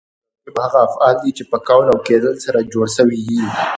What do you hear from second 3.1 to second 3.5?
یي.